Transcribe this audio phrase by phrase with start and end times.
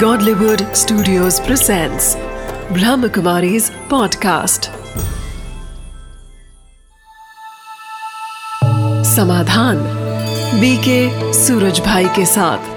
[0.00, 2.16] Godlywood Studios presents
[2.76, 4.68] Brahmakumari's podcast.
[9.14, 9.78] समाधान
[10.60, 12.75] BK Suraj भाई के साथ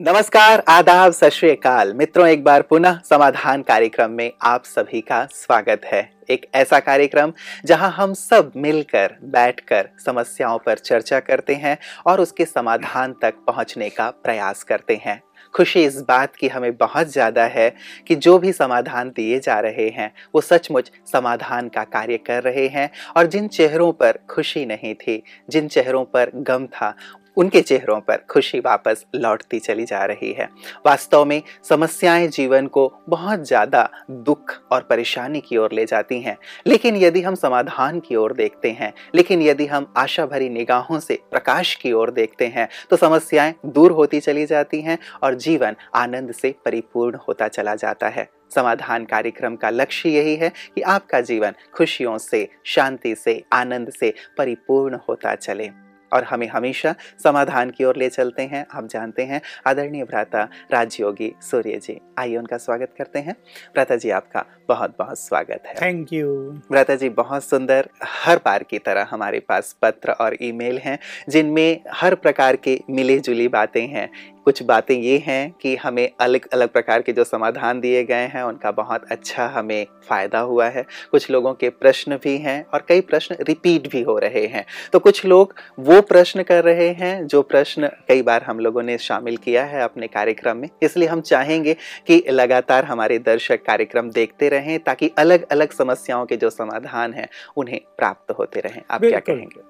[0.00, 6.00] नमस्कार, आदाब, सत मित्रों, एक बार पुनः समाधान कार्यक्रम में आप सभी का स्वागत है।
[6.30, 7.32] एक ऐसा कार्यक्रम
[7.64, 13.90] जहाँ हम सब मिलकर, बैठकर समस्याओं पर चर्चा करते हैं और उसके समाधान तक पहुँचने
[13.90, 15.22] का प्रयास करते हैं।
[15.54, 17.74] खुशी इस बात की हमें बहुत ज़्यादा है
[18.08, 22.66] कि जो भी समाधान दिए जा रहे हैं, वो सचमुच समाधान का कार्य कर रहे
[22.68, 26.94] हैं और जिन चेहरों पर खुशी नहीं थी, जिन चेहरों पर गम था
[27.36, 30.48] उनके चेहरों पर खुशी वापस लौटती चली जा रही है।
[30.86, 36.36] वास्तव में समस्याएँ जीवन को बहुत ज़्यादा दुख और परेशानी की ओर ले जाती हैं।
[36.66, 41.18] लेकिन यदि हम समाधान की ओर देखते हैं, लेकिन यदि हम आशा भरी निगाहों से
[41.30, 46.32] प्रकाश की ओर देखते हैं तो समस्याएँ दूर होती चली जाती हैं और जीवन आनंद
[46.32, 51.54] से परिपूर्ण होता चला जाता है। समाधान कार्यक्रम का लक्ष्य यही है कि आपका जीवन
[51.74, 55.70] खुशियों से, शांति से, आनंद से परिपूर्ण होता चले।
[56.12, 56.94] और हमें हमेशा
[57.24, 62.36] समाधान की ओर ले चलते हैं। आप जानते हैं आदरणीय भ्राता राजयोगी सूर्य जी आइए
[62.36, 63.34] उनका स्वागत करते हैं।
[63.74, 66.28] भ्राता जी आपका बहुत बहुत स्वागत है। थैंक यू
[66.70, 67.88] भ्राता जी बहुत सुंदर
[68.24, 70.98] हर बार की तरह हमारे पास पत्र और ईमेल हैं
[71.28, 74.08] जिनमें हर प्रकार के मिले जुली बातें हैं।
[74.44, 78.42] कुछ बातें ये हैं कि हमें अलग अलग प्रकार के जो समाधान दिए गए हैं
[78.42, 83.00] उनका बहुत अच्छा हमें फ़ायदा हुआ है। कुछ लोगों के प्रश्न भी हैं और कई
[83.00, 87.42] प्रश्न रिपीट भी हो रहे हैं। तो कुछ लोग वो प्रश्न कर रहे हैं जो
[87.42, 91.76] प्रश्न कई बार हम लोगों ने शामिल किया है अपने कार्यक्रम में। इसलिए हम चाहेंगे
[92.06, 97.28] कि लगातार हमारे दर्शक कार्यक्रम देखते रहें ताकि अलग अलग समस्याओं के जो समाधान हैं
[97.56, 99.62] उन्हें प्राप्त होते रहें। आप क्या कहेंगे?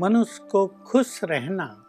[0.00, 1.80] मनुष्य को खुश रहना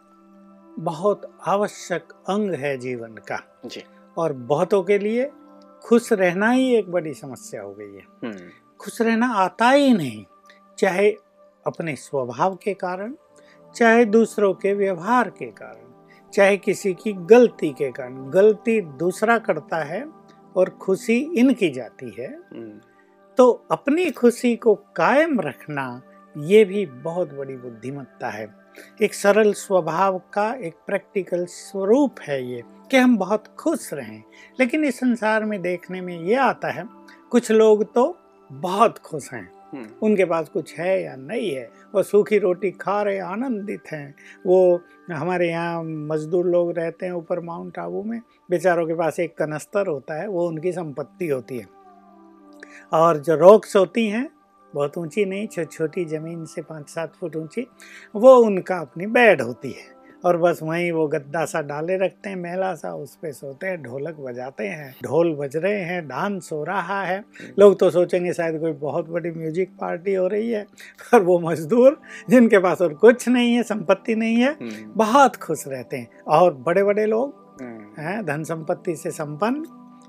[0.78, 3.84] बहुत आवश्यक अंग है जीवन का। जी।
[4.18, 5.30] और बहुतों के लिए
[5.82, 8.50] खुश रहना ही एक बड़ी समस्या हो गई है। हम्म,
[8.80, 10.24] खुश रहना आता ही नहीं
[10.78, 11.10] चाहे
[11.66, 13.14] अपने स्वभाव के कारण
[13.76, 19.84] चाहे दूसरों के व्यवहार के कारण चाहे किसी की गलती के कारण। गलती दूसरा करता
[19.84, 20.06] है
[20.56, 22.80] और खुशी इनकी जाती है। हम्म,
[23.36, 26.02] तो अपनी खुशी को कायम रखना
[26.38, 28.65] ये भी बहुत बड़ी बुद्धिमत्ता है।
[29.02, 34.22] एक सरल स्वभाव का एक प्रैक्टिकल स्वरूप है ये कि हम बहुत खुश रहें।
[34.60, 36.84] लेकिन इस संसार में देखने में ये आता है
[37.30, 38.18] कुछ लोग तो
[38.52, 41.70] बहुत खुश हैं। हम्म, उनके पास कुछ है या नहीं है?
[41.94, 44.14] वो सूखी रोटी खा रहे आनंदित हैं।
[44.46, 44.80] वो
[45.12, 48.20] हमारे यहाँ मजदूर लोग रहते हैं ऊपर माउंट आबू में
[48.50, 51.66] बेचारों के पास एक कनस्तर होता है वो उनकी संपत्ति होती है।
[52.92, 54.30] और जो रॉक्स होती हैं
[54.76, 57.66] बहुत ऊँची नहीं छोटी छोटी ज़मीन से पाँच सात फुट ऊँची
[58.14, 59.94] वो उनका अपनी बेड होती है।
[60.24, 63.82] और बस वहीं वो गद्दा सा डाले रखते हैं मेला सा उस पर सोते हैं
[63.82, 67.22] ढोलक बजाते हैं ढोल बज रहे हैं डांस हो रहा है।
[67.58, 70.62] लोग तो सोचेंगे शायद कोई बहुत बड़ी म्यूज़िक पार्टी हो रही है
[71.02, 72.00] पर वो मजदूर
[72.30, 76.54] जिनके पास और कुछ नहीं है संपत्ति नहीं है हम्म, बहुत खुश रहते हैं। और
[76.56, 79.64] बड़े बड़े लोग हम्म, हैं धन संपत्ति से संपन्न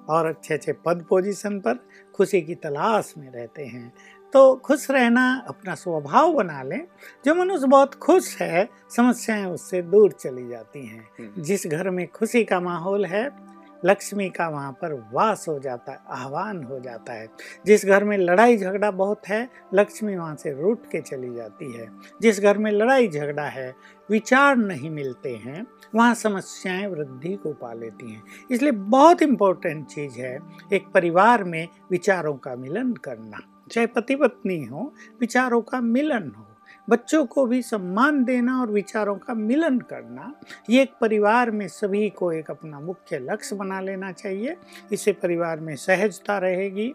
[0.09, 1.79] और अच्छे अच्छे पद पोजीशन पर
[2.15, 3.91] खुशी की तलाश में रहते हैं।
[4.33, 6.87] तो खुश रहना अपना स्वभाव बना लें।
[7.25, 12.07] जो मनुष्य बहुत खुश है समस्याएँ उससे दूर चली जाती हैं। हम्म, जिस घर में
[12.07, 13.47] खुशी का माहौल है
[13.85, 17.27] लक्ष्मी का वहाँ पर वास हो जाता है आह्वान हो जाता है।
[17.65, 21.87] जिस घर में लड़ाई झगड़ा बहुत है लक्ष्मी वहाँ से रूठ के चली जाती है।
[22.21, 23.75] जिस घर में लड़ाई झगड़ा है
[24.09, 30.19] विचार नहीं मिलते हैं वहाँ समस्याएँ वृद्धि को पा लेती हैं। इसलिए बहुत इम्पोर्टेंट चीज़
[30.19, 30.39] है
[30.73, 33.39] एक परिवार में विचारों का मिलन करना।
[33.71, 36.43] चाहे पति पत्नी हो, विचारों का मिलन हो,
[36.89, 40.33] बच्चों को भी सम्मान देना और विचारों का मिलन करना,
[40.69, 44.55] ये एक परिवार में सभी को एक अपना मुख्य लक्ष्य बना लेना चाहिए।
[44.91, 46.93] इससे परिवार में सहजता रहेगी,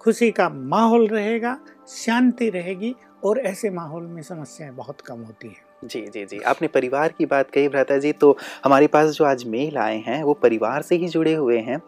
[0.00, 2.94] खुशी का माहौल रहेगा, शांति रहेगी
[3.24, 7.26] और ऐसे माहौल में समस्याएँ बहुत कम होती हैं। जी जी जी। आपने परिवार की
[7.26, 10.96] बात कही भ्राता जी तो हमारे पास जो आज मेल आए हैं, वो परिवार से
[10.96, 11.82] ही जुड़े हुए हैं।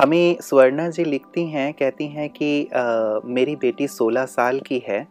[0.00, 5.06] हमें स्वर्णा जी लिखती हैं कहती हैं कि अ, मेरी बेटी 16 साल की है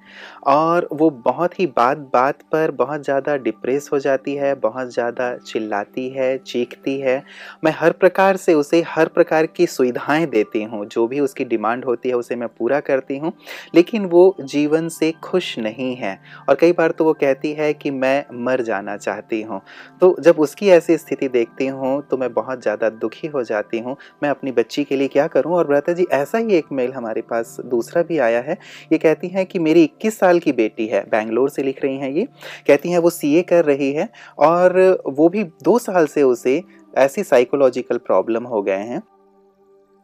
[0.48, 5.28] और वो बहुत ही बात बात पर बहुत ज़्यादा डिप्रेस हो जाती है बहुत ज़्यादा
[5.38, 7.22] चिल्लाती है चीखती है।
[7.64, 11.86] मैं हर प्रकार से उसे हर प्रकार की सुविधाएँ देती हूँ। जो भी उसकी डिमांड
[11.86, 13.32] होती है उसे मैं पूरा करती हूँ
[13.76, 16.18] लेकिन वो जीवन से खुश नहीं है
[16.50, 19.62] और कई बार तो वो कहती है कि मैं मर जाना चाहती हूँ।
[20.02, 23.96] तो जब उसकी ऐसी स्थिति देखती हूँ तो मैं बहुत ज़्यादा दुखी हो जाती हूँ।
[24.24, 25.54] मैं अपनी बच्ची बच्ची के लिए क्या करूँ?
[25.54, 28.58] और भ्राता जी, ऐसा ही एक मेल हमारे पास दूसरा भी आया है।
[28.92, 32.12] ये कहती हैं कि मेरी 21 साल की बेटी है, बैंगलोर से लिख रही हैं
[32.12, 32.28] ये।
[32.68, 34.10] कहती हैं वो सीए कर रही है
[34.40, 34.80] और
[35.10, 36.62] वो भी दो साल से उसे
[36.98, 39.02] ऐसी साइकोलॉजिकल प्रॉब्लम हो गए हैं।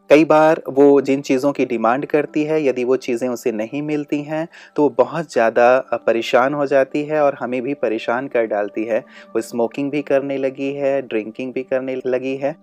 [0.10, 4.22] कई बार वो जिन चीज़ों की डिमांड करती है, यदि वो चीज़ें उसे नहीं मिलती
[4.24, 5.68] हैं तो वो बहुत ज़्यादा
[6.06, 9.00] परेशान हो जाती है और हमें भी परेशान कर डालती है।
[9.36, 12.56] वो स्मोकिंग भी करने लगी है ड्रिंकिंग भी करने लगी है।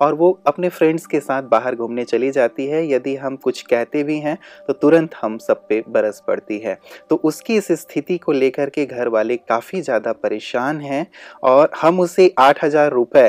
[0.00, 4.02] और वो अपने फ्रेंड्स के साथ बाहर घूमने चली जाती है। यदि हम कुछ कहते
[4.04, 4.36] भी हैं
[4.68, 6.78] तो तुरंत हम सब पे बरस पड़ती है।
[7.10, 11.06] तो उसकी इस स्थिति को लेकर के घर वाले काफ़ी ज़्यादा परेशान हैं
[11.44, 13.28] और हम उसे आठ हज़ार रुपये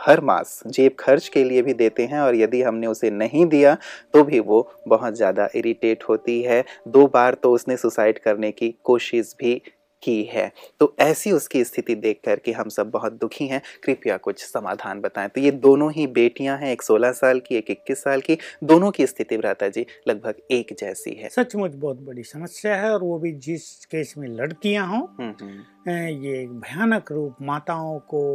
[0.00, 3.76] हर मास जेब खर्च के लिए भी देते हैं और यदि हमने उसे नहीं दिया
[4.14, 8.74] तो भी वो बहुत ज़्यादा इरिटेट होती है। दो बार तो उसने सुसाइड करने की
[8.84, 9.60] कोशिश भी
[10.04, 14.16] की है। तो ऐसी उसकी स्थिति देख कर के हम सब बहुत दुखी हैं। कृपया
[14.16, 18.02] कुछ समाधान बताएँ। तो ये दोनों ही बेटियाँ हैं एक 16 साल की एक 21
[18.02, 22.76] साल की। दोनों की स्थिति भ्राता जी लगभग एक जैसी है। सचमुच बहुत बड़ी समस्या
[22.76, 27.98] है और वो भी जिस केस में लड़कियाँ हों हम्म, हम्म। ये भयानक रूप माताओं
[27.98, 28.34] को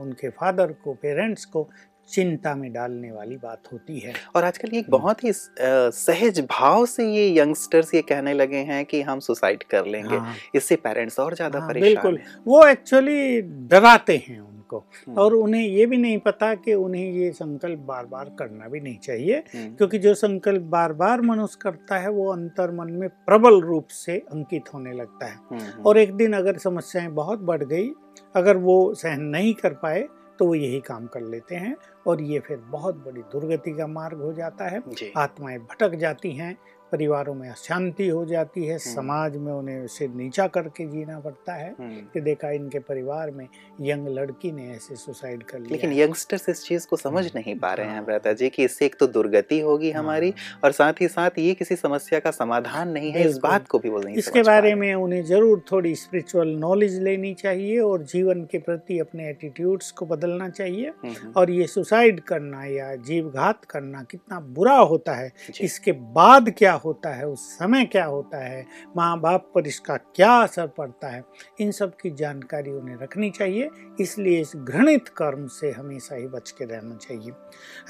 [0.00, 1.68] उनके फादर को पेरेंट्स को
[2.10, 6.40] चिंता में डालने वाली बात होती है और आजकल ये एक हम्म। बहुत ही सहज
[6.50, 10.76] भाव से ये यंगस्टर्स ये कहने लगे हैं कि हम सुसाइड कर लेंगे हाँ। इससे
[10.78, 15.86] पेरेंट्स और ज़्यादा हाँ, परेशान बिल्कुल वो एक्चुअली डराते हैं उनको हम्म। और उन्हें ये
[15.86, 19.98] भी नहीं पता कि उन्हें ये संकल्प बार बार करना भी नहीं चाहिए हम्म। क्योंकि
[19.98, 24.72] जो संकल्प बार बार मनुष्य करता है वो अंतर मन में प्रबल रूप से अंकित
[24.74, 27.90] होने लगता है और एक दिन अगर समस्याएँ बहुत बढ़ गई
[28.34, 30.06] अगर वो सहन नहीं कर पाए
[30.38, 31.76] तो वो यही काम कर लेते हैं
[32.06, 34.82] और ये फिर बहुत बड़ी दुर्गति का मार्ग हो जाता है।
[35.16, 36.56] आत्माएँ भटक जाती हैं
[36.92, 41.54] परिवारों में अशांति हो जाती है हम्म। समाज में उन्हें उसे नीचा करके जीना पड़ता
[41.54, 43.46] है हम्म। कि देखा इनके परिवार में
[43.82, 47.54] यंग लड़की ने ऐसे सुसाइड कर लिया लेकिन यंगस्टर्स इस चीज़ को समझ हम्म। नहीं
[47.58, 51.00] पा रहे हैं ब्रता जी कि इससे एक तो दुर्गति होगी हमारी हाँ। और साथ
[51.00, 54.16] ही साथ ये किसी समस्या का समाधान नहीं है इस बात को भी वो नहीं
[54.18, 59.28] इसके बारे में उन्हें ज़रूर थोड़ी स्पिरिचुअल नॉलेज लेनी चाहिए और जीवन के प्रति अपने
[59.28, 60.92] एटीट्यूड्स को बदलना चाहिए
[61.36, 66.72] और ये सुसाइड करना या जीव घात करना कितना बुरा होता है इसके बाद क्या
[66.84, 68.64] होता है उस समय क्या होता है
[68.96, 71.22] माँ बाप पर इसका क्या असर पड़ता है
[71.60, 73.68] इन सब की जानकारी उन्हें रखनी चाहिए।
[74.00, 77.32] इसलिए इस घृणित कर्म से हमेशा ही बच के रहना चाहिए।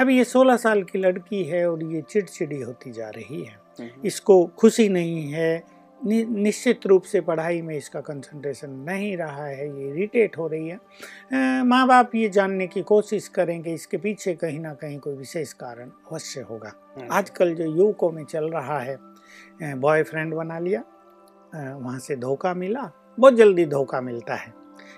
[0.00, 4.06] अभी ये सोलह साल की लड़की है और ये चिड़चिड़ी होती जा रही है। हम्म।
[4.06, 9.68] इसको खुशी नहीं है नि, निश्चित रूप से पढ़ाई में इसका कंसंट्रेशन नहीं रहा है
[9.68, 14.60] ये इरिटेट हो रही है माँ बाप ये जानने की कोशिश करेंगे इसके पीछे कहीं
[14.60, 18.98] ना कहीं कोई विशेष कारण अवश्य होगा हम्म। आजकल जो युवकों में चल रहा है
[19.76, 20.82] बॉयफ्रेंड बना लिया
[21.54, 24.52] वहाँ से धोखा मिला बहुत जल्दी धोखा मिलता है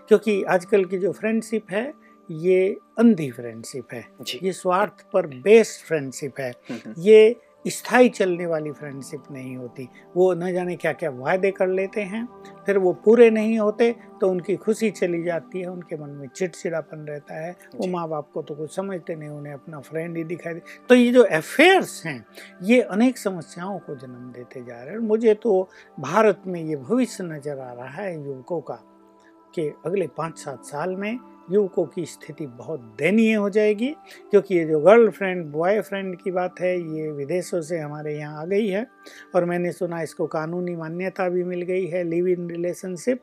[0.09, 1.93] क्योंकि आजकल की जो फ्रेंडशिप है
[2.29, 2.69] ये
[2.99, 4.05] अंधी फ्रेंडशिप है
[4.35, 9.89] ये स्वार्थ पर बेस्ड फ्रेंडशिप है हम्म, हम्म। ये स्थायी चलने वाली फ्रेंडशिप नहीं होती।
[10.17, 12.27] वो न जाने क्या क्या वायदे कर लेते हैं।
[12.67, 13.91] फिर वो पूरे नहीं होते
[14.21, 18.31] तो उनकी खुशी चली जाती है उनके मन में चिड़चिड़ापन रहता है। वो माँ बाप
[18.35, 22.05] को तो कुछ समझते नहीं उन्हें अपना फ्रेंड ही दिखाई दे। तो ये जो अफेयर्स
[22.07, 22.25] हैं
[22.63, 25.69] ये अनेक समस्याओं को जन्म देते जा रहे हैं। मुझे तो
[26.01, 28.79] भारत में ये भविष्य नज़र आ रहा है युवकों का
[29.55, 31.19] कि अगले पाँच सात साल में
[31.53, 33.89] युवकों की स्थिति बहुत दयनीय हो जाएगी
[34.31, 38.69] क्योंकि ये जो गर्लफ्रेंड बॉयफ्रेंड की बात है ये विदेशों से हमारे यहाँ आ गई
[38.69, 38.87] है
[39.35, 43.23] और मैंने सुना इसको कानूनी मान्यता भी मिल गई है लिव इन रिलेशनशिप।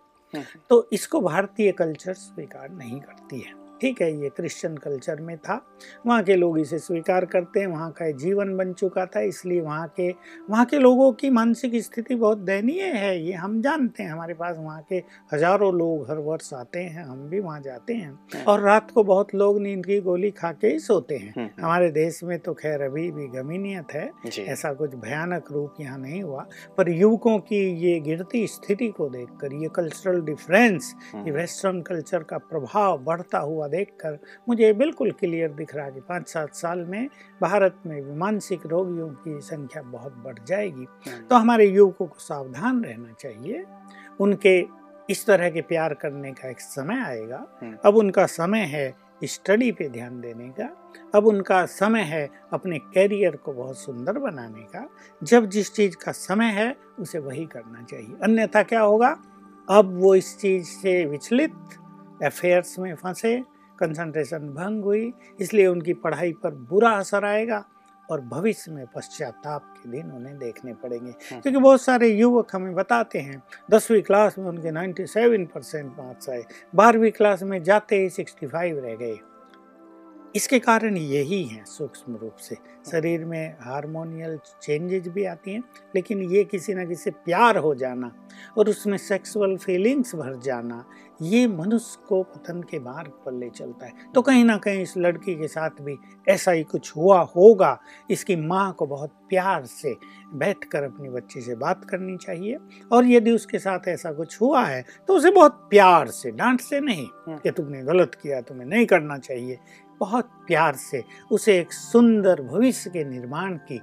[0.69, 5.61] तो इसको भारतीय कल्चर स्वीकार नहीं करती है। ठीक है ये क्रिश्चियन कल्चर में था।
[6.05, 9.87] वहाँ के लोग इसे स्वीकार करते हैं वहाँ का जीवन बन चुका था इसलिए वहाँ
[9.97, 10.09] के
[10.49, 14.55] वहाँ के लोगों की मानसिक स्थिति बहुत दयनीय है ये हम जानते हैं। हमारे पास
[14.57, 15.01] वहाँ के
[15.33, 19.03] हज़ारों लोग हर वर्ष आते हैं हम भी वहाँ जाते हैं। हाँ। और रात को
[19.03, 22.37] बहुत लोग नींद की गोली खा के ही सोते हैं। हम्म, हम्म। हमारे देश में
[22.39, 24.09] तो खैर अभी भी गमीनियत है
[24.43, 26.45] ऐसा कुछ भयानक रूप यहाँ नहीं हुआ।
[26.77, 32.37] पर युवकों की ये गिरती स्थिति को देखकर ये कल्चरल डिफरेंस ये वेस्टर्न कल्चर का
[32.39, 34.19] प्रभाव बढ़ता हुआ हुआ देखकर
[34.49, 37.09] मुझे बिल्कुल क्लियर दिख रहा है कि पाँच सात साल में
[37.41, 42.83] भारत में मानसिक रोगियों की संख्या बहुत बढ़ जाएगी। हम्म। तो हमारे युवकों को सावधान
[42.83, 43.63] रहना चाहिए।
[44.19, 44.65] उनके
[45.09, 49.71] इस तरह के प्यार करने का एक समय आएगा। हम्म। अब उनका समय है स्टडी
[49.71, 54.89] पे ध्यान देने का। अब उनका समय है अपने कैरियर को बहुत सुंदर बनाने का।
[55.23, 59.21] जब जिस चीज़ का समय है उसे वही करना चाहिए। अन्यथा क्या होगा?
[59.69, 61.53] अब वो इस चीज़ से विचलित
[62.23, 63.43] अफेयर्स में फंसे
[63.79, 67.65] कंसंट्रेशन भंग हुई इसलिए उनकी पढ़ाई पर बुरा असर आएगा
[68.11, 72.73] और भविष्य में पश्चाताप के दिन उन्हें देखने पड़ेंगे। हम्म। क्योंकि बहुत सारे युवक हमें
[72.75, 76.43] बताते हैं दसवीं क्लास में उनके 97 परसेंट मार्क्स आए
[76.75, 79.17] बारहवीं क्लास में जाते ही 65 रह गए।
[80.35, 82.55] इसके कारण यही है सूक्ष्म रूप से।
[82.91, 85.63] शरीर में हार्मोनियल चेंजेज भी आती हैं
[85.95, 88.11] लेकिन ये किसी न किसी प्यार हो जाना
[88.57, 90.85] और उसमें सेक्सुअल फीलिंग्स भर जाना
[91.21, 94.93] ये मनुष्य को पतन के मार्ग पर ले चलता है। तो कहीं ना कहीं इस
[94.97, 95.97] लड़की के साथ भी
[96.29, 97.77] ऐसा ही कुछ हुआ होगा।
[98.11, 99.95] इसकी माँ को बहुत प्यार से
[100.33, 102.57] बैठकर अपनी बच्ची से बात करनी चाहिए।
[102.91, 106.79] और यदि उसके साथ ऐसा कुछ हुआ है तो उसे बहुत प्यार से डांट से
[106.79, 109.59] नहीं कि तुमने गलत किया तुम्हें नहीं करना चाहिए।
[109.99, 113.81] बहुत प्यार से उसे एक सुंदर भविष्य के निर्माण की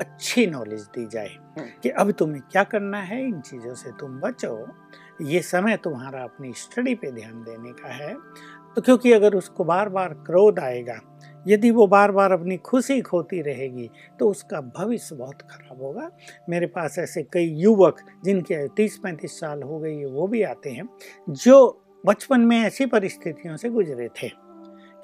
[0.00, 3.20] अच्छी नॉलेज दी जाए हम्म। कि अब तुम्हें क्या करना है?
[3.24, 4.56] इन चीज़ों से तुम बचो।
[5.22, 8.14] ये समय तुम्हारा अपनी स्टडी पे ध्यान देने का है।
[8.76, 10.98] तो क्योंकि अगर उसको बार बार क्रोध आएगा,
[11.46, 16.10] यदि वो बार बार अपनी खुशी खोती रहेगी तो उसका भविष्य बहुत खराब होगा।
[16.48, 20.70] मेरे पास ऐसे कई युवक, जिनकी तीस पैंतीस साल हो गई है वो भी आते
[20.70, 20.88] हैं,
[21.30, 24.28] जो बचपन में ऐसी परिस्थितियों से गुजरे थे,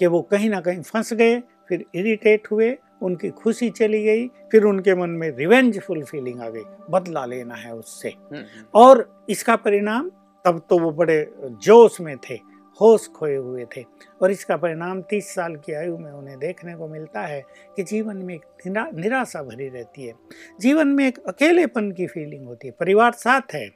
[0.01, 2.71] कि वो कहीं ना कहीं फंस गए, फिर इरिटेट हुए
[3.03, 7.75] उनकी खुशी चली गई फिर उनके मन में रिवेंजफुल फीलिंग आ गई बदला लेना है
[7.75, 10.11] उससे। हम्म, और इसका परिणाम
[10.45, 12.35] तब तो वो बड़े जोश में थे
[12.81, 13.85] होश खोए हुए थे।
[14.23, 17.43] और इसका परिणाम तीस साल की आयु में उन्हें देखने को मिलता है
[17.77, 20.15] कि जीवन में एक निरा, निराशा भरी रहती है।
[20.61, 23.69] जीवन में एक अकेलेपन की फीलिंग होती है। परिवार साथ है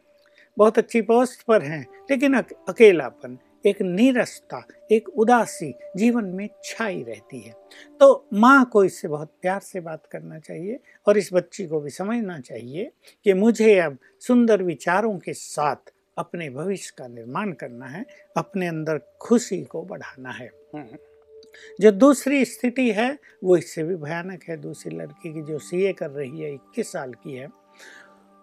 [0.59, 7.03] बहुत अच्छी पोस्ट पर हैं लेकिन अक, अकेलापन एक नीरसता एक उदासी जीवन में छाई
[7.03, 7.55] रहती है।
[8.01, 11.91] तो माँ को इससे बहुत प्यार से बात करना चाहिए और इस बच्ची को भी
[11.91, 12.91] समझना चाहिए
[13.27, 18.05] कि मुझे अब सुंदर विचारों के साथ अपने भविष्य का निर्माण करना है
[18.37, 20.97] अपने अंदर खुशी को बढ़ाना है। हम्म,
[21.81, 23.11] जो दूसरी स्थिति है
[23.45, 27.13] वो इससे भी भयानक है। दूसरी लड़की की जो सीए कर रही है इक्कीस साल
[27.15, 27.49] की है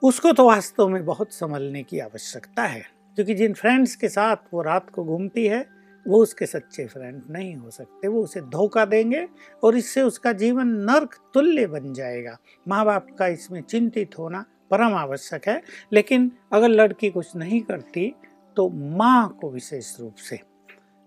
[0.02, 2.84] उसको तो वास्तव में बहुत संभलने की आवश्यकता है।
[3.16, 5.66] क्योंकि जिन फ्रेंड्स के साथ वो रात को घूमती है,
[6.06, 9.28] वो उसके सच्चे फ्रेंड नहीं हो सकते। वो उसे धोखा देंगे
[9.64, 12.38] और इससे उसका जीवन नर्क तुल्य बन जाएगा।
[12.68, 15.62] माँ बाप का इसमें चिंतित होना परम आवश्यक है,
[15.94, 18.14] लेकिन अगर लड़की कुछ नहीं करती
[18.58, 20.40] तो माँ को विशेष रूप से।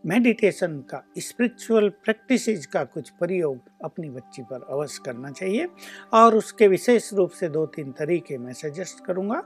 [0.05, 5.69] मेडिटेशन का स्पिरिचुअल प्रैक्टिसेस का कुछ प्रयोग अपनी बच्ची पर अवश्य करना चाहिए।
[6.13, 9.43] और उसके विशेष रूप से दो तीन तरीके मैं सजेस्ट करूँगा।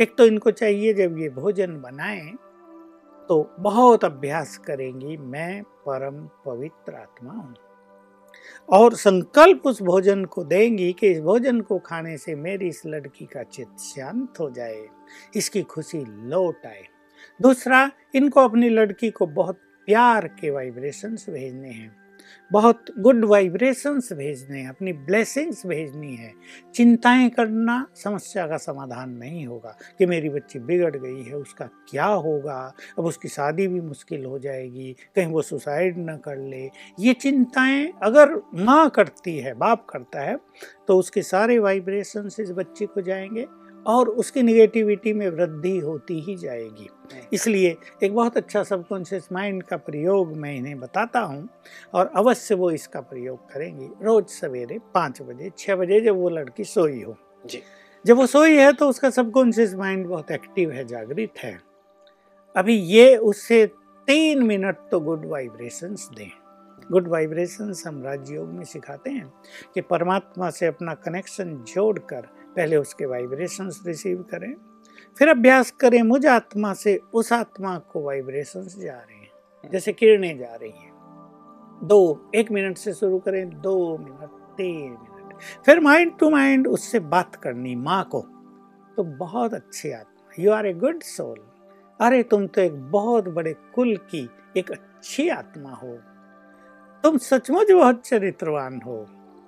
[0.00, 2.36] एक तो इनको चाहिए जब ये भोजन बनाएँ
[3.28, 7.54] तो बहुत अभ्यास करेंगी मैं परम पवित्र आत्मा हूँ।
[8.68, 13.24] और संकल्प उस भोजन को देंगी कि इस भोजन को खाने से मेरी इस लड़की
[13.26, 14.84] का चित्त शांत हो जाए,
[15.36, 16.82] इसकी खुशी लौट आए।
[17.40, 19.58] दूसरा, इनको अपनी लड़की को बहुत
[19.88, 21.96] प्यार के वाइब्रेशंस भेजने हैं।
[22.50, 26.32] बहुत गुड वाइब्रेशंस भेजने हैं, अपनी ब्लेसिंग्स भेजनी है।
[26.74, 32.06] चिंताएँ करना समस्या का समाधान नहीं होगा कि मेरी बच्ची बिगड़ गई है, उसका क्या
[32.06, 32.74] होगा?
[32.98, 36.70] अब उसकी शादी भी मुश्किल हो जाएगी, कहीं वो सुसाइड ना कर ले।
[37.00, 40.36] ये चिंताएँ अगर माँ करती है, बाप करता है
[40.88, 43.46] तो उसके सारे वाइब्रेशंस इस बच्चे को जाएँगे।
[43.86, 46.88] और उसकी निगेटिविटी में वृद्धि होती ही जाएगी।
[47.32, 51.48] इसलिए एक बहुत अच्छा सबकॉन्शियस माइंड का प्रयोग मैं इन्हें बताता हूँ
[51.94, 56.64] और अवश्य वो इसका प्रयोग करेंगी। रोज सवेरे पाँच बजे छः बजे जब वो लड़की
[56.64, 57.62] सोई हो। जी।
[58.04, 61.58] जब वो सोई है तो उसका सबकॉन्शियस माइंड बहुत एक्टिव है जागृत है।
[62.54, 63.66] अभी ये उससे
[64.08, 66.30] तीन मिनट तो गुड वाइब्रेशंस दें।
[66.90, 69.32] गुड वाइब्रेशंस हम राजयोग में सिखाते हैं
[69.74, 72.26] कि परमात्मा से अपना कनेक्शन जोड़कर
[72.56, 74.54] पहले उसके वाइब्रेशंस रिसीव करें,
[75.18, 80.38] फिर अभ्यास करें, मुझ आत्मा से उस आत्मा को वाइब्रेशंस जा रहे हैं, जैसे किरणें
[80.38, 80.90] जा रही हैं।
[81.82, 85.34] दो, एक मिनट से शुरू करें, दो मिनट तीन मिनट
[85.66, 88.20] फिर माइंड टू माइंड उससे बात करनी, माँ को।
[88.96, 91.38] तो बहुत अच्छी आत्मा you are a good soul
[92.00, 95.96] अरे, तुम तो एक बहुत बड़े कुल की एक अच्छी आत्मा हो।
[97.04, 98.96] तुम सचमुच बहुत चरित्रवान हो।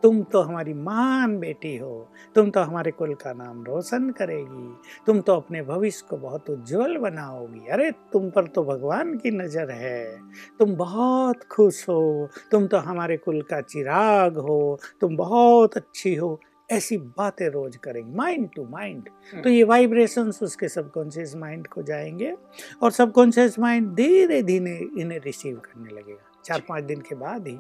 [0.02, 5.20] तुम तो हमारी महान बेटी हो। तुम तो हमारे कुल का नाम रोशन करेगी। तुम
[5.20, 10.18] तो अपने भविष्य को बहुत उज्जवल बनाओगी। अरे तुम पर तो भगवान की नज़र है।
[10.58, 16.40] तुम बहुत खुश हो। तुम तो हमारे कुल का चिराग हो। तुम बहुत अच्छी हो।
[16.70, 19.08] ऐसी बातें रोज करेंगे। माइंड टू माइंड
[19.44, 22.34] तो ये वाइब्रेशंस उसके सबकॉन्शियस माइंड को जाएँगे
[22.82, 27.58] और सबकॉन्शियस माइंड धीरे धीरे इन्हें रिसीव करने लगेगा। चार पाँच दिन के बाद ही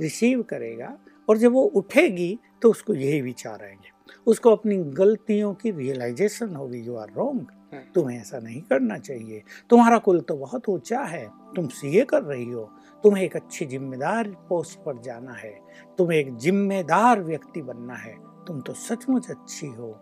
[0.00, 0.96] रिसीव करेगा।
[1.30, 3.90] और जब वो उठेगी तो उसको यही विचार आएँगे।
[4.26, 7.46] उसको अपनी गलतियों की रियलाइजेशन होगी यू आर रॉन्ग
[7.94, 12.44] तुम्हें ऐसा नहीं करना चाहिए। तुम्हारा कुल तो बहुत ऊँचा है। तुम सीए कर रही
[12.44, 12.70] हो।
[13.02, 15.60] तुम्हें एक अच्छी जिम्मेदार पोस्ट पर जाना है।
[15.98, 19.98] तुम्हें एक जिम्मेदार व्यक्ति बनना है। तुम तो सचमुच अच्छी हो।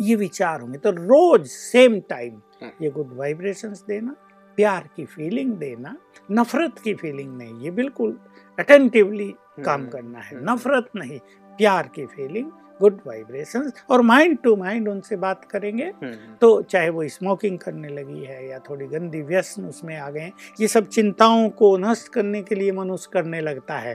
[0.00, 2.40] ये विचार होंगे। तो रोज सेम टाइम
[2.82, 4.16] ये गुड वाइब्रेशंस देना
[4.56, 5.96] प्यार की फीलिंग देना
[6.30, 8.18] नफरत की फीलिंग नहीं ये बिल्कुल
[8.58, 11.18] अटेंटिवली काम हम्म, करना है हम्म। नफरत नहीं
[11.58, 12.50] प्यार की फीलिंग
[12.80, 17.88] गुड वाइब्रेशंस और माइंड टू माइंड उनसे बात करेंगे। हम्म, तो चाहे वो स्मोकिंग करने
[17.90, 22.08] लगी है या थोड़ी गंदी व्यसन उसमें आ गए हैं, ये सब चिंताओं को नष्ट
[22.12, 23.94] करने के लिए मनुष्य करने लगता है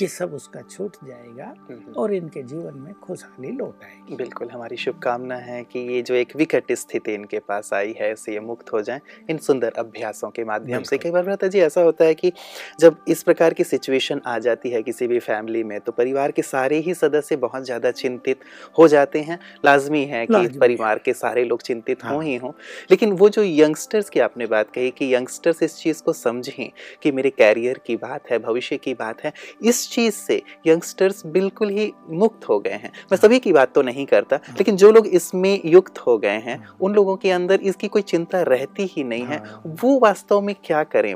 [0.00, 4.76] ये सब उसका छूट जाएगा हम्म, और इनके जीवन में खुशहाली लौट आएगी। बिल्कुल हमारी
[4.76, 8.72] शुभकामना है कि ये जो एक विकट स्थिति इनके पास आई है इससे ये मुक्त
[8.72, 9.00] हो जाए
[9.30, 12.32] इन सुंदर अभ्यासों के माध्यम से। कई बार भ्राता जी ऐसा होता है कि
[12.80, 16.42] जब इस प्रकार की सिचुएशन आ जाती है किसी भी फैमिली में तो परिवार के
[16.44, 17.90] सारे ही सदस्य बहुत ज़्यादा
[18.24, 18.44] चिंतित
[18.78, 22.50] हो जाते हैं लाजमी है कि परिवार के सारे लोग चिंतित हों हाँ। ही हों
[22.90, 26.70] लेकिन वो जो यंगस्टर्स की आपने बात कही कि यंगस्टर्स इस चीज़ को समझें
[27.02, 31.70] कि मेरे कैरियर की बात है भविष्य की बात है इस चीज़ से यंगस्टर्स बिल्कुल
[31.70, 34.92] ही मुक्त हो गए हैं मैं सभी की बात तो नहीं करता हाँ। लेकिन जो
[34.92, 38.88] लोग इसमें युक्त हो गए हैं हाँ। उन लोगों के अंदर इसकी कोई चिंता रहती
[38.92, 41.14] ही नहीं है हाँ। वो वास्तव में क्या करें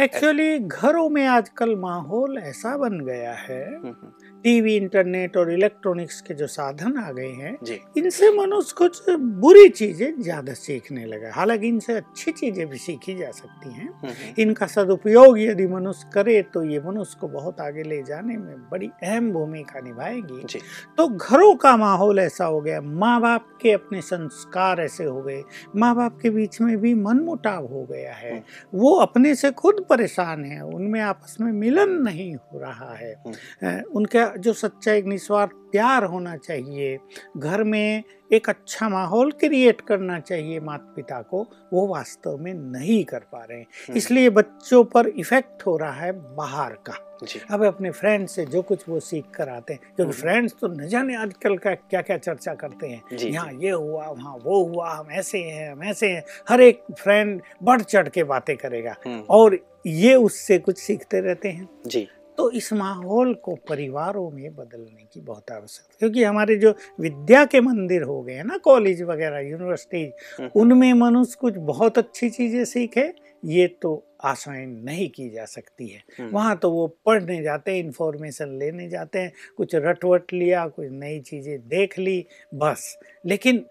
[0.00, 4.12] एक्चुअली घरों में आजकल माहौल ऐसा बन गया है हम्म, हम्म,
[4.44, 7.56] टीवी इंटरनेट और इलेक्ट्रॉनिक्स के जो साधन आ गए हैं
[7.98, 13.30] इनसे मनुष्य कुछ बुरी चीज़ें ज़्यादा सीखने लगा हालाँकि इनसे अच्छी चीज़ें भी सीखी जा
[13.30, 17.82] सकती हैं। हम्म, हम्म, इनका सदुपयोग यदि मनुष्य करे तो ये मनुष्य को बहुत आगे
[17.82, 20.60] ले जाने में बड़ी अहम भूमिका निभाएगी। जी।
[20.98, 25.42] तो घरों का माहौल ऐसा हो गया माँ बाप के अपने संस्कार ऐसे हो गए
[25.76, 28.42] माँ बाप के बीच में भी मन मुटाव हो गया है।
[28.74, 34.29] वो अपने से खुद परेशान है उनमें आपस में मिलन नहीं हो रहा है। उनका
[34.38, 36.98] जो सच्चा एक निस्वार्थ प्यार होना चाहिए
[37.36, 43.04] घर में एक अच्छा माहौल क्रिएट करना चाहिए माता पिता को वो वास्तव में नहीं
[43.04, 46.94] कर पा रहे हैं। हम्म, इसलिए बच्चों पर इफ़ेक्ट हो रहा है बाहर का।
[47.50, 50.68] अब अपने फ्रेंड से जो कुछ वो सीख कर आते हैं क्योंकि हम्म। फ्रेंड्स तो
[50.68, 54.90] न जाने आजकल का क्या क्या चर्चा करते हैं। यहाँ ये हुआ वहाँ वो हुआ
[54.90, 59.20] हम ऐसे हैं हम ऐसे हैं। हर एक फ्रेंड बढ़ चढ़ के बातें करेगा। हम्म,
[59.20, 62.08] और ये उससे कुछ सीखते रहते हैं। जी।
[62.38, 67.60] तो इस माहौल को परिवारों में बदलने की बहुत आवश्यकता क्योंकि हमारे जो विद्या के
[67.60, 70.02] मंदिर हो गए हैं ना कॉलेज वगैरह यूनिवर्सिटी
[70.38, 73.12] हम्म, उनमें मनुष्य कुछ बहुत अच्छी चीज़ें सीखे
[73.44, 77.84] ये तो आशाएँ नहीं की जा सकती है। हम्म, वहाँ तो वो पढ़ने जाते हैं
[77.84, 83.64] इन्फॉर्मेशन लेने जाते हैं कुछ रटवट लिया कुछ नई चीज़ें देख ली बस। लेकिन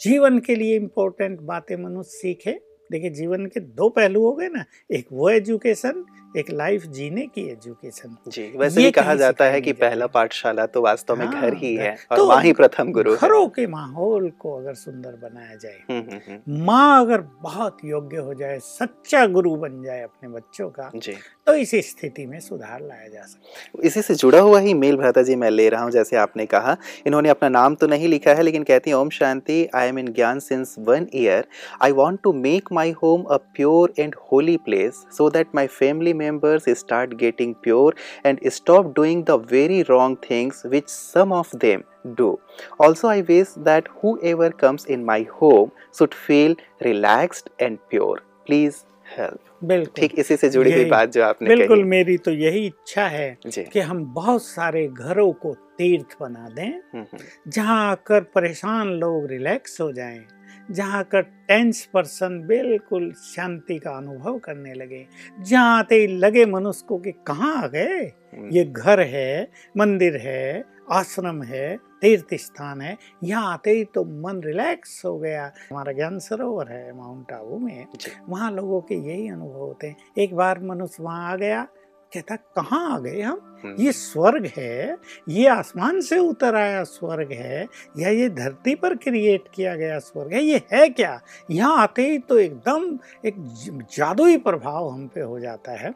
[0.00, 2.58] जीवन के लिए इम्पोर्टेंट बातें मनुष्य सीखे
[2.92, 6.04] देखिए जीवन के दो पहलू हो गए ना एक वो एजुकेशन
[6.36, 10.64] एक लाइफ जीने की एजुकेशन जी वैसे ये भी कहा जाता है कि पहला पाठशाला
[10.66, 13.66] तो वास्तव में हाँ, घर ही है और तो माँ ही प्रथम गुरु घरों के
[13.66, 18.58] माहौल को अगर सुंदर बनाया जाए हम्म, हम्म, हम्म, माँ अगर बहुत योग्य हो जाए
[18.58, 21.12] सच्चा गुरु बन जाए अपने बच्चों का जी।
[21.46, 24.96] तो इस स्थिति में सुधार लाया जा सकता है। इसी से जुड़ा हुआ ही मेल
[24.96, 28.34] भ्राता जी मैं ले रहा हूँ जैसे आपने कहा। इन्होंने अपना नाम तो नहीं लिखा
[28.34, 31.46] है लेकिन कहती है Om Shanti I am in gyan since one year
[31.82, 36.12] I want to make my home a pure and holy place so that my family
[36.22, 37.94] members start getting pure
[38.26, 42.38] and stop doing the very wrong things which some of them do.
[42.78, 48.22] Also, I wish that whoever comes in my home should feel relaxed and pure.
[48.46, 48.84] Please
[49.16, 49.40] help.
[49.64, 53.06] बिल्कुल ठीक इसी से जुड़ी हुई बात जो आपने बिल्कुल कही मेरी तो यही इच्छा
[53.08, 57.04] है कि हम बहुत सारे घरों को तीर्थ बना दें
[57.48, 60.18] जहाँ हम्म, आकर परेशान लोग रिलैक्स हो जाएँ
[60.70, 65.06] जहाँ आकर टेंस पर्सन बिल्कुल शांति का अनुभव करने लगे।
[65.40, 68.00] जहाँ आते ही लगे मनुष्य को कि कहाँ आ गए?
[68.34, 74.04] हम्म, ये घर है मंदिर है आश्रम है तीर्थ स्थान है। यहाँ आते ही तो
[74.04, 77.86] मन रिलैक्स हो गया। हमारा ज्ञान सरोवर है माउंट आबू में।
[78.28, 81.66] वहाँ लोगों के यही अनुभव होते हैं। एक बार मनुष्य वहाँ आ गया
[82.14, 83.40] कहता कहाँ आ गए हम?
[83.64, 84.96] हम्म, ये स्वर्ग है
[85.28, 87.66] ये आसमान से उतर आया स्वर्ग है
[87.98, 90.42] या ये धरती पर क्रिएट किया गया स्वर्ग है?
[90.42, 91.20] ये है क्या?
[91.50, 93.34] यहाँ आते ही तो एकदम एक
[93.96, 95.94] जादुई प्रभाव हम पे हो जाता है।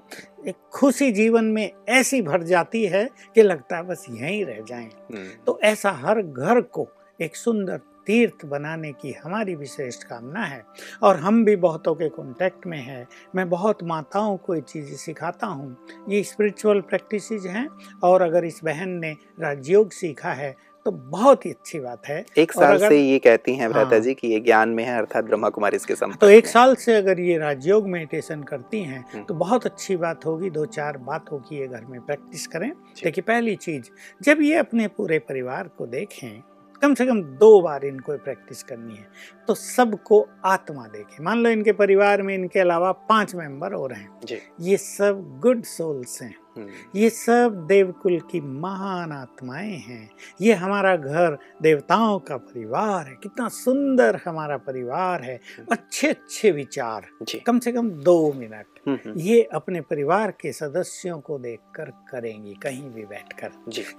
[0.48, 4.90] एक खुशी जीवन में ऐसी भर जाती है कि लगता है बस यहीं रह जाएँ।
[5.14, 6.88] हम्म, तो ऐसा हर घर को
[7.20, 10.64] एक सुंदर तीर्थ बनाने की हमारी विशेष कामना है।
[11.03, 15.47] और हम भी बहुतों के कांटेक्ट में हैं। मैं बहुत माताओं को ये चीज़ें सिखाता
[15.47, 15.77] हूँ।
[16.09, 17.68] ये स्पिरिचुअल प्रैक्टिसेस हैं
[18.03, 22.53] और अगर इस बहन ने राजयोग सीखा है तो बहुत ही अच्छी बात है। एक
[22.53, 25.25] साल अगर- से ये कहती हैं भ्राता हाँ। जी कि ये ज्ञान में है अर्थात
[25.25, 29.25] ब्रह्मा कुमारी इसके संपर्क तो एक। साल से अगर ये राजयोग मेडिटेशन करती हैं हम्म।
[29.25, 32.71] तो बहुत अच्छी बात होगी। दो चार बात होगी ये घर में प्रैक्टिस करें।
[33.05, 33.85] देखिए पहली चीज़
[34.23, 36.42] जब ये अपने पूरे परिवार को देखें
[36.83, 39.09] कम से कम दो बार इनको प्रैक्टिस करनी है।
[39.49, 44.19] तो सबको आत्मा देखे मान लो इनके परिवार में इनके अलावा पाँच मेंबर और हैं।
[44.61, 50.11] ये सब गुड सोल्स हैं। हम्म, ये सब देवकुल की महान आत्माएँ हैं।
[50.41, 55.41] ये हमारा घर देवताओं का परिवार है। कितना सुंदर हमारा परिवार है।
[55.73, 57.07] अच्छे अच्छे विचार।
[57.47, 62.55] कम से कम दो मिनट। हम्म, हम्म, ये अपने परिवार के सदस्यों को देखकर करेंगी
[62.55, 63.51] कहीं भी बैठकर।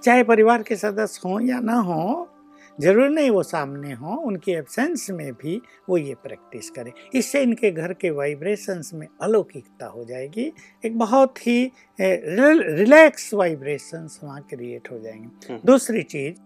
[0.02, 2.39] चाहे परिवार के सदस्य हों या ना हों
[2.80, 7.70] ज़रूर नहीं वो सामने हों उनकी एब्सेंस में भी वो ये प्रैक्टिस करें। इससे इनके
[7.70, 10.52] घर के वाइब्रेशंस में अलौकिकता हो जाएगी
[10.84, 16.40] एक बहुत ही रिलैक्स वाइब्रेशंस वहाँ क्रिएट हो जाएँगे। हम्म। दूसरी चीज़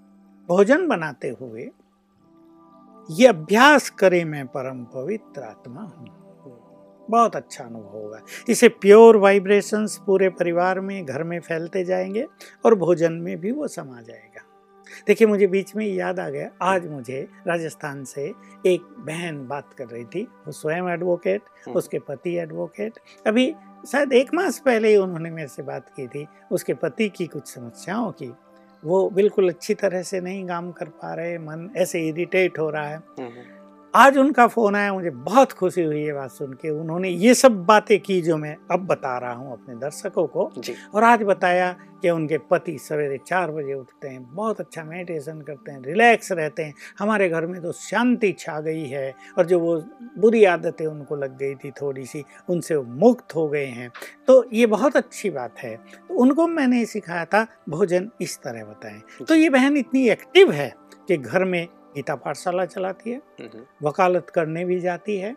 [0.49, 1.70] भोजन बनाते हुए
[3.09, 6.07] ये अभ्यास करें मैं परम पवित्र आत्मा हूँ।
[7.09, 12.27] बहुत अच्छा अनुभव होगा इसे प्योर वाइब्रेशंस पूरे परिवार में घर में फैलते जाएँगे
[12.64, 14.34] और भोजन में भी वो समा जाएगा।
[15.07, 18.33] देखिए मुझे बीच में याद आ गया। आज मुझे राजस्थान से
[18.66, 23.54] एक बहन बात कर रही थी। वो स्वयं एडवोकेट हम्म। उसके पति एडवोकेट अभी
[23.90, 27.46] शायद एक मास पहले ही उन्होंने मेरे से बात की थी उसके पति की कुछ
[27.46, 28.33] समस्याओं की।
[28.85, 32.88] वो बिल्कुल अच्छी तरह से नहीं काम कर पा रहे मन ऐसे इरिटेट हो रहा
[32.88, 33.63] है। हम्म, हम्म,
[33.94, 37.64] आज उनका फ़ोन आया मुझे बहुत खुशी हुई ये बात सुन के। उन्होंने ये सब
[37.66, 41.70] बातें की जो मैं अब बता रहा हूँ अपने दर्शकों को। जी। और आज बताया
[42.02, 46.62] कि उनके पति सवेरे चार बजे उठते हैं बहुत अच्छा मेडिटेशन करते हैं रिलैक्स रहते
[46.62, 49.76] हैं। हमारे घर में तो शांति छा गई है और जो वो
[50.18, 53.90] बुरी आदतें उनको लग गई थी थोड़ी सी उनसे मुक्त हो गए हैं।
[54.26, 59.00] तो ये बहुत अच्छी बात है। तो उनको मैंने सिखाया था भोजन इस तरह बताएँ।
[59.28, 60.72] तो ये बहन इतनी एक्टिव है
[61.09, 65.37] कि घर में गीता पाठशाला चलाती है। हम्म, वकालत करने भी जाती है।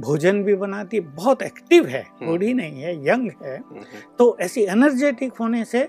[0.00, 3.80] भोजन भी बनाती है। बहुत एक्टिव है हम्म। बूढ़ी नहीं है यंग है। हम्म,
[4.18, 5.88] तो ऐसी एनर्जेटिक होने से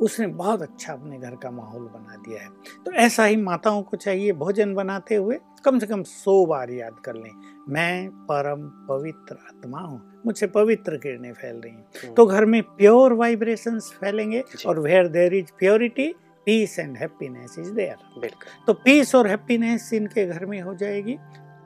[0.00, 2.48] उसने बहुत अच्छा अपने घर का माहौल बना दिया है।
[2.86, 6.96] तो ऐसा ही माताओं को चाहिए भोजन बनाते हुए कम से कम सौ बार याद
[7.04, 7.30] कर लें।
[7.68, 13.12] मैं परम पवित्र आत्मा हूँ। मुझसे पवित्र किरणें फैल रही हैं। तो घर में प्योर
[13.12, 16.14] वाइब्रेशंस फैलेंगे और where there is purity
[16.48, 21.18] peace and happiness is there बिल्कुल। तो पीस और हैप्पीनेस इनके घर में हो जाएगी।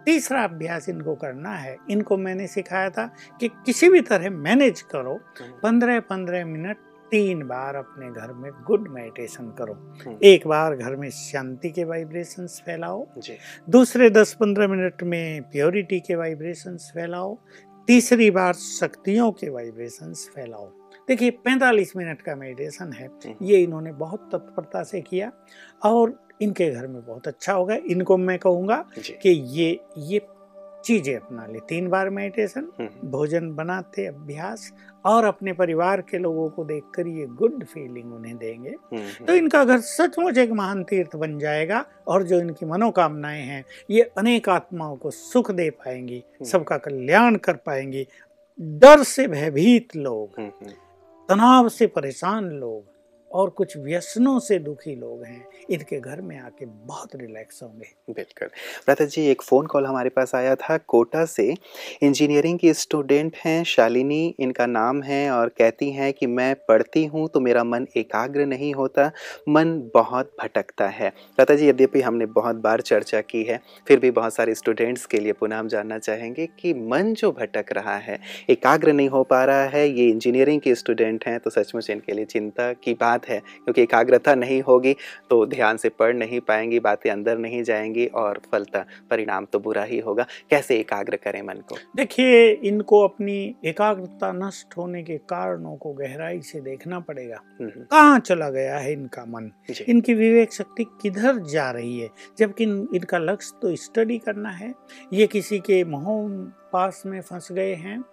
[0.04, 5.12] तीसरा अभ्यास इनको करना है। इनको मैंने सिखाया था कि किसी भी तरह मैनेज करो।
[5.12, 6.76] हम्म, पंद्रह पंद्रह मिनट
[7.10, 11.84] तीन बार अपने घर में गुड मेडिटेशन करो। हम्म, एक बार घर में शांति के
[11.84, 13.08] वाइब्रेशंस फैलाओ।
[13.68, 17.38] दूसरे दस पंद्रह मिनट में प्योरिटी के वाइब्रेशंस फैलाओ।
[17.86, 23.92] तीसरी बार शक्तियों के वाइब्रेशंस फैलाओ। देखिए 45 मिनट का मेडिटेशन है। हम्म। ये इन्होंने
[23.92, 25.32] बहुत तत्परता से किया
[25.84, 30.26] और इनके घर में बहुत अच्छा होगा। इनको मैं कहूँगा कि ये ये
[30.84, 34.72] चीज़ें अपना ले। तीन बार मेडिटेशन हम्म, भोजन बनाते अभ्यास
[35.04, 39.64] और अपने परिवार के लोगों को देखकर ये गुड फीलिंग उन्हें देंगे। हम्म, तो इनका
[39.64, 44.96] घर सचमुच एक महान तीर्थ बन जाएगा और जो इनकी मनोकामनाएँ हैं ये अनेक आत्माओं
[44.96, 48.06] को सुख दे पाएँगी सबका कल्याण कर पाएँगी।
[48.60, 50.72] डर से भयभीत लोग। हम्म, हम्म,
[51.28, 52.91] तनाव से परेशान लोग।
[53.32, 58.48] और कुछ व्यसनों से दुखी लोग हैं। इनके घर में आके बहुत रिलैक्स होंगे। बिल्कुल।
[58.84, 61.54] भ्राता जी, एक फ़ोन कॉल हमारे पास आया था कोटा से।
[62.02, 67.28] इंजीनियरिंग की स्टूडेंट हैं, शालिनी, इनका नाम है और कहती हैं कि मैं पढ़ती हूँ
[67.28, 69.10] तो मेरा मन एकाग्र नहीं होता,
[69.48, 74.10] मन बहुत भटकता है। भ्राता जी, यद्यपि हमने बहुत बार चर्चा की है, फिर भी
[74.10, 78.18] बहुत सारे स्टूडेंट्स के लिए पुनः हम जानना चाहेंगे कि मन जो भटक रहा है,
[78.50, 82.24] एकाग्र नहीं हो पा रहा है, ये इंजीनियरिंग के स्टूडेंट हैं तो सचमुच इनके लिए
[82.24, 84.96] चिंता की बात है क्योंकि एकाग्रता नहीं होगी
[85.30, 89.82] तो ध्यान से पढ़ नहीं पाएँगी बातें अंदर नहीं जाएँगी और फलता परिणाम तो बुरा
[89.82, 91.76] ही होगा। कैसे एकाग्र करें मन को?
[91.96, 98.18] देखिए इनको अपनी एकाग्रता नष्ट होने के कारणों को गहराई से देखना पड़ेगा। हम्म, कहाँ
[98.20, 99.50] चला गया है इनका मन?
[99.88, 102.08] इनकी विवेक शक्ति किधर जा रही है?
[102.38, 104.74] जबकि इनका लक्ष्य तो स्टडी करना है।
[105.12, 106.28] ये किसी के मोह
[106.72, 108.04] पास में फंस गए हैं।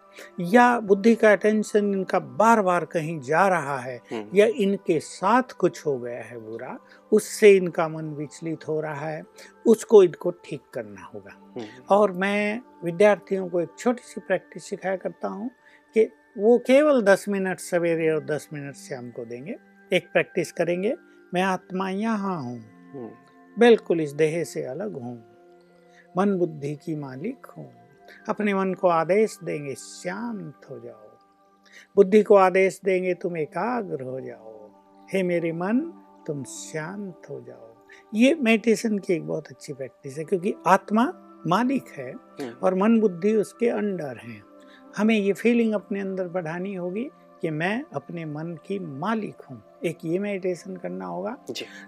[0.41, 5.51] या बुद्धि का अटेंशन इनका बार बार कहीं जा रहा है हम्म, या इनके साथ
[5.59, 6.77] कुछ हो गया है बुरा
[7.11, 9.23] उससे इनका मन विचलित हो रहा है
[9.65, 14.95] उसको इनको ठीक करना होगा। हम्म, और मैं विद्यार्थियों को एक छोटी सी प्रैक्टिस सिखाया
[14.95, 15.49] करता हूँ
[15.95, 19.55] कि वो केवल दस मिनट सवेरे और दस मिनट शाम को देंगे
[19.91, 20.95] एक प्रैक्टिस करेंगे
[21.33, 22.57] मैं आत्मा यहाँ हूँ।
[22.93, 23.09] हम्म,
[23.57, 25.17] बिल्कुल इस देह से अलग हूँ।
[26.17, 27.71] मन बुद्धि की मालिक हूँ।
[28.29, 31.07] अपने मन को आदेश देंगे शांत हो जाओ।
[31.95, 34.69] बुद्धि को आदेश देंगे तुम एकाग्र हो जाओ।
[35.13, 35.79] हे मेरे मन
[36.27, 37.75] तुम शांत हो जाओ।
[38.13, 41.11] ये मेडिटेशन की एक बहुत अच्छी प्रैक्टिस है क्योंकि आत्मा
[41.47, 44.41] मालिक है हम्म, और मन बुद्धि उसके अंडर हैं।
[44.97, 47.09] हमें ये फीलिंग अपने अंदर बढ़ानी होगी
[47.41, 51.35] कि मैं अपने मन की मालिक हूँ। एक ये मेडिटेशन करना होगा।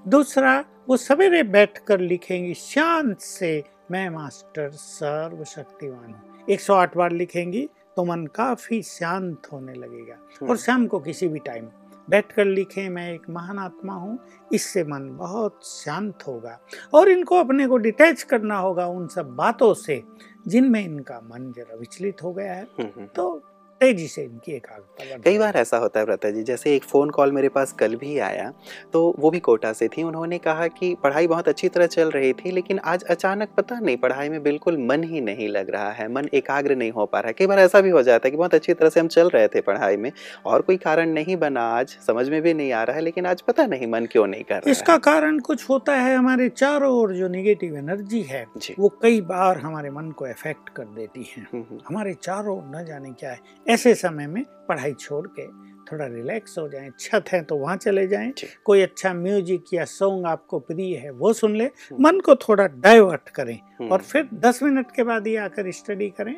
[0.08, 7.68] दूसरा वो सवेरे बैठ कर लिखेंगी शांत से मैं मास्टर सर्वशक्तिवान हूँ। 108 बार लिखेंगी
[7.98, 11.68] तो मन काफ़ी शांत होने लगेगा हम्म। और शाम को किसी भी टाइम
[12.08, 14.18] बैठ कर लिखें मैं एक महान आत्मा हूँ
[14.52, 16.58] इससे मन बहुत शांत होगा
[16.94, 20.02] और इनको अपने को डिटैच करना होगा उन सब बातों से
[20.48, 23.42] जिनमें इनका मन जरा विचलित हो गया है हम्म, हम्म। तो
[23.82, 27.32] तेज़ी से इनकी एकाग्रता कई बार ऐसा होता है व्रता जी जैसे एक फ़ोन कॉल
[27.32, 28.52] मेरे पास कल भी आया
[28.94, 32.34] तो वो भी कोटा से थी उन्होंने कहा कि पढ़ाई बहुत अच्छी तरह चल रही
[32.34, 36.08] थी लेकिन आज अचानक पता नहीं पढ़ाई में बिल्कुल मन ही नहीं लग रहा है
[36.14, 38.38] मन एकाग्र नहीं हो पा रहा है। कई बार ऐसा भी हो जाता है कि
[38.38, 40.12] बहुत अच्छी तरह से हम चल रहे थे पढ़ाई में
[40.46, 43.42] और कोई कारण नहीं बना आज समझ में भी नहीं आ रहा है लेकिन आज
[43.42, 47.14] पता नहीं मन क्यों नहीं कर रहा इसका कारण कुछ होता है हमारे चारों ओर
[47.14, 48.46] जो निगेटिव एनर्जी है
[48.80, 52.86] वो कई बार हमारे मन को अफेक्ट कर देती है। हम्म, हम्म, हमारे चारों न
[52.86, 53.40] जाने क्या है।
[53.74, 55.48] ऐसे समय में पढ़ाई छोड़ के
[55.92, 58.32] थोड़ा रिलैक्स हो जाएँ छत है तो वहाँ चले जाएँ।
[58.66, 61.70] कोई अच्छा म्यूज़िक या सॉन्ग आपको प्रिय है वो सुन ले
[62.02, 66.10] मन को थोड़ा डाइवर्ट करें हम्म, और फिर 10 मिनट के बाद ही आकर स्टडी
[66.18, 66.36] करें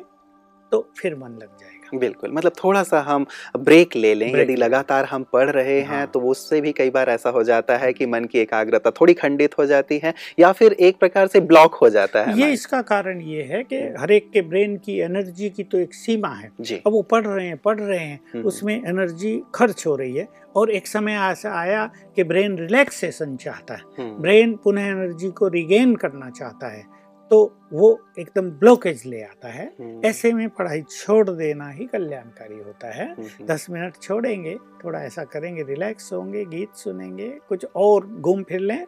[0.72, 3.26] तो फिर मन लग जाएगा। बिल्कुल मतलब थोड़ा सा हम
[3.58, 7.10] ब्रेक ले लें यदि लगातार हम पढ़ रहे हाँ। हैं। तो उससे भी कई बार
[7.10, 10.72] ऐसा हो जाता है कि मन की एकाग्रता थोड़ी खंडित हो जाती है या फिर
[10.72, 14.12] एक प्रकार से ब्लॉक हो जाता है ये इसका कारण ये है कि हम्म। हर
[14.12, 17.46] एक के ब्रेन की एनर्जी की तो एक सीमा है। जी। अब वो पढ़ रहे
[17.46, 21.52] हैं पढ़ रहे हैं हम्म, उसमें एनर्जी खर्च हो रही है और एक समय ऐसा
[21.60, 26.82] आया कि ब्रेन रिलैक्सेशन चाहता है। हम्म, ब्रेन पुनः एनर्जी को रिगेन करना चाहता है।
[27.30, 32.58] तो वो एकदम ब्लॉकेज ले आता है। हम्म, ऐसे में पढ़ाई छोड़ देना ही कल्याणकारी
[32.58, 37.66] होता है। हम्म, हम्म, दस मिनट छोड़ेंगे थोड़ा ऐसा करेंगे रिलैक्स होंगे गीत सुनेंगे कुछ
[37.76, 38.86] और घूम फिर लें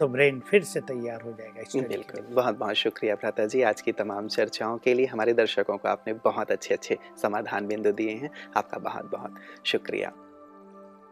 [0.00, 3.92] तो ब्रेन फिर से तैयार हो जाएगा बिल्कुल बहुत बहुत शुक्रिया भ्राता जी आज की
[3.92, 8.30] तमाम चर्चाओं के लिए हमारे दर्शकों को आपने बहुत अच्छे अच्छे समाधान बिंदु दिए हैं
[8.56, 9.34] आपका बहुत बहुत
[9.66, 10.12] शुक्रिया।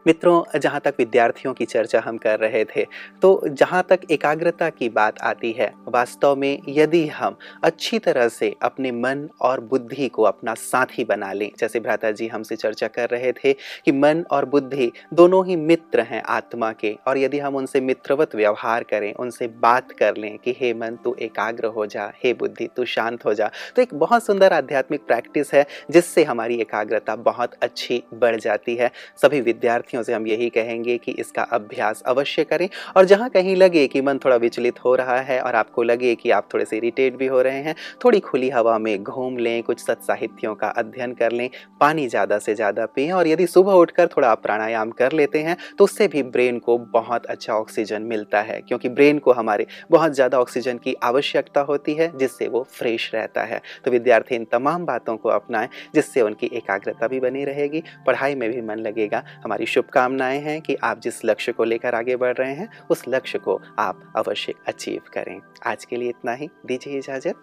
[0.05, 2.85] मित्रों, जहाँ तक विद्यार्थियों की चर्चा हम कर रहे थे
[3.21, 8.53] तो जहाँ तक एकाग्रता की बात आती है, वास्तव में यदि हम अच्छी तरह से
[8.61, 13.09] अपने मन और बुद्धि को अपना साथी बना लें, जैसे भ्राता जी हमसे चर्चा कर
[13.09, 13.53] रहे थे
[13.85, 18.35] कि मन और बुद्धि दोनों ही मित्र हैं आत्मा के, और यदि हम उनसे मित्रवत
[18.35, 22.69] व्यवहार करें, उनसे बात कर लें कि, हे मन, तू एकाग्र हो जा, हे बुद्धि,
[22.75, 27.53] तू शांत हो जा। तो एक बहुत सुंदर आध्यात्मिक प्रैक्टिस है, जिससे हमारी एकाग्रता बहुत
[27.61, 29.41] अच्छी बढ़ जाती है। सभी
[29.87, 34.01] विद्यार्थियों से हम यही कहेंगे कि इसका अभ्यास अवश्य करें। और जहाँ कहीं लगे कि
[34.01, 37.27] मन थोड़ा विचलित हो रहा है और आपको लगे कि आप थोड़े से इरिटेट भी
[37.27, 41.49] हो रहे हैं, थोड़ी खुली हवा में घूम लें, कुछ सत्साहित्यों का अध्ययन कर लें,
[41.79, 45.55] पानी ज़्यादा से ज़्यादा पिएँ और यदि सुबह उठकर थोड़ा आप प्राणायाम कर लेते हैं
[45.77, 50.13] तो उससे भी ब्रेन को बहुत अच्छा ऑक्सीजन मिलता है, क्योंकि ब्रेन को हमारे बहुत
[50.13, 54.85] ज़्यादा ऑक्सीजन की आवश्यकता होती है, जिससे वो फ्रेश रहता है। तो विद्यार्थी, इन तमाम
[54.85, 59.65] बातों को अपनाएँ, जिससे उनकी एकाग्रता भी बनी रहेगी, पढ़ाई में भी मन लगेगा, हमारी
[59.77, 63.61] शुभकामनाएँ हैं कि आप जिस लक्ष्य को लेकर आगे बढ़ रहे हैं, उस लक्ष्य को
[63.79, 67.35] आप अवश्य अचीव करें। आज के लिए इतना ही। दीजिए इजाज़त।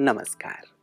[0.00, 0.75] नमस्कार।